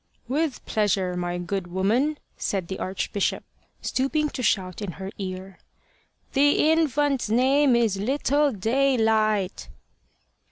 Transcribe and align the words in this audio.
"With 0.27 0.65
pleasure, 0.65 1.15
my 1.15 1.37
good 1.37 1.67
woman," 1.67 2.17
said 2.35 2.67
the 2.69 2.79
archbishop, 2.79 3.43
stooping 3.83 4.29
to 4.31 4.41
shout 4.41 4.81
in 4.81 4.93
her 4.93 5.11
ear: 5.19 5.59
"the 6.33 6.71
infant's 6.71 7.29
name 7.29 7.75
is 7.75 7.97
little 7.97 8.51
Daylight." 8.51 9.69